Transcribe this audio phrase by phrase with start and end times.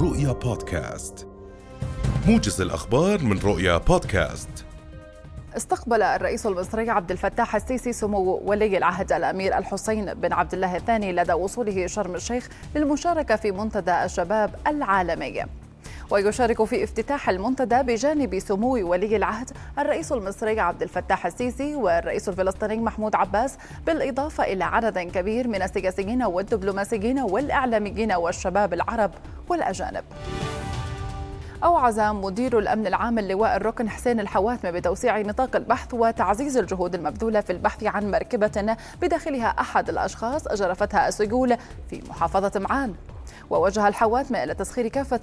[0.00, 1.26] رؤيا بودكاست
[2.26, 4.48] موجز الأخبار من رؤيا بودكاست
[5.56, 11.12] استقبل الرئيس المصري عبد الفتاح السيسي سمو ولي العهد الأمير الحسين بن عبد الله الثاني
[11.12, 15.44] لدى وصوله شرم الشيخ للمشاركة في منتدى الشباب العالمي.
[16.10, 22.76] ويشارك في افتتاح المنتدى بجانب سمو ولي العهد الرئيس المصري عبد الفتاح السيسي والرئيس الفلسطيني
[22.76, 29.10] محمود عباس بالإضافة إلى عدد كبير من السياسيين والدبلوماسيين والإعلاميين والشباب العرب
[29.48, 30.04] والأجانب.
[31.64, 37.52] أوعز مدير الأمن العام اللواء الركن حسين الحواتمة بتوسيع نطاق البحث وتعزيز الجهود المبذولة في
[37.52, 41.56] البحث عن مركبة بداخلها أحد الأشخاص جرفتها السجول
[41.90, 42.94] في محافظة معان.
[43.50, 45.20] ووجه الحواتمة إلى تسخير كافة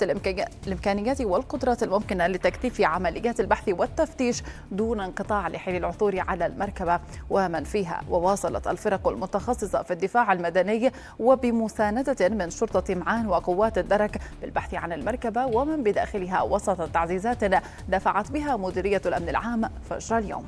[0.68, 8.02] الإمكانيات والقدرات الممكنة لتكثيف عمليات البحث والتفتيش دون انقطاع لحين العثور على المركبة ومن فيها.
[8.10, 15.46] وواصلت الفرق المتخصصة في الدفاع المدني وبمساندة من شرطة معان وقوات الدرك بالبحث عن المركبة
[15.46, 17.44] ومن بداخلها وسط تعزيزات
[17.90, 20.46] دفعت بها مديرية الأمن العام فجر اليوم.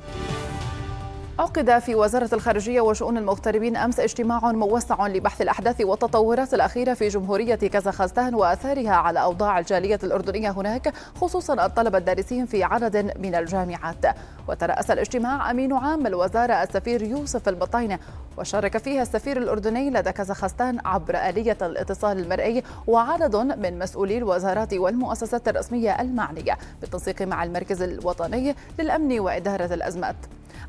[1.38, 7.54] عقد في وزارة الخارجية وشؤون المغتربين أمس اجتماع موسع لبحث الأحداث والتطورات الأخيرة في جمهورية
[7.54, 14.04] كازاخستان وآثارها على أوضاع الجالية الأردنية هناك خصوصا الطلبة الدارسين في عدد من الجامعات.
[14.48, 17.98] وترأس الاجتماع أمين عام الوزارة السفير يوسف البطينة
[18.38, 25.48] وشارك فيها السفير الأردني لدى كازاخستان عبر آلية الاتصال المرئي وعدد من مسؤولي الوزارات والمؤسسات
[25.48, 30.16] الرسمية المعنية بالتنسيق مع المركز الوطني للأمن وإدارة الأزمات.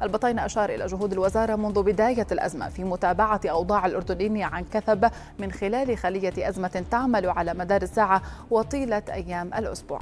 [0.01, 5.51] البطين أشار إلى جهود الوزارة منذ بداية الأزمة في متابعة أوضاع الأردنيين عن كثب من
[5.51, 9.99] خلال خلية أزمة تعمل على مدار الساعة وطيلة أيام الأسبوع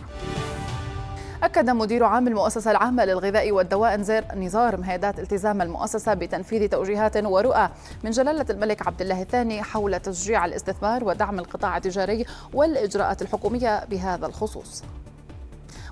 [1.44, 3.96] أكد مدير عام المؤسسة العامة للغذاء والدواء
[4.36, 7.70] نزار مهيدات التزام المؤسسة بتنفيذ توجيهات ورؤى
[8.04, 14.26] من جلالة الملك عبد الله الثاني حول تشجيع الاستثمار ودعم القطاع التجاري والإجراءات الحكومية بهذا
[14.26, 14.84] الخصوص.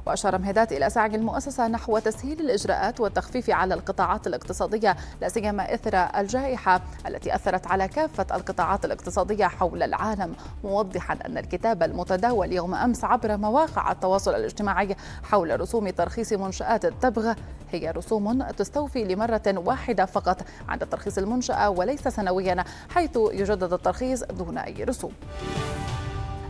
[0.05, 5.95] وأشار مهدات إلى سعي المؤسسة نحو تسهيل الإجراءات والتخفيف على القطاعات الاقتصادية لا سيما إثر
[5.95, 13.03] الجائحة التي أثرت على كافة القطاعات الاقتصادية حول العالم موضحا أن الكتاب المتداول يوم أمس
[13.03, 17.33] عبر مواقع التواصل الاجتماعي حول رسوم ترخيص منشآت التبغ
[17.71, 24.57] هي رسوم تستوفي لمرة واحدة فقط عند ترخيص المنشأة وليس سنويا حيث يجدد الترخيص دون
[24.57, 25.11] أي رسوم.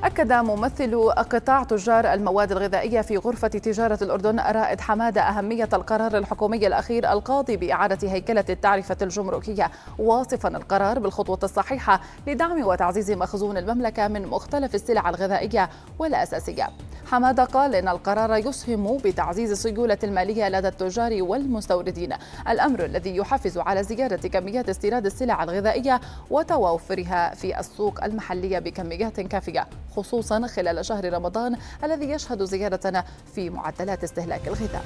[0.05, 6.67] أكد ممثل قطاع تجار المواد الغذائية في غرفة تجارة الأردن رائد حمادة أهمية القرار الحكومي
[6.67, 14.27] الأخير القاضي بإعادة هيكلة التعرفة الجمركية واصفا القرار بالخطوة الصحيحة لدعم وتعزيز مخزون المملكة من
[14.27, 16.69] مختلف السلع الغذائية والأساسية.
[17.05, 22.13] حمادة قال إن القرار يسهم بتعزيز السيولة المالية لدى التجار والمستوردين.
[22.49, 29.67] الأمر الذي يحفز على زيادة كميات استيراد السلع الغذائية وتوافرها في السوق المحلية بكميات كافية
[29.95, 33.05] خصوصا خلال شهر رمضان الذي يشهد زيادة
[33.35, 34.85] في معدلات استهلاك الغذاء.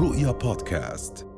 [0.00, 1.29] رؤيا بودكاست.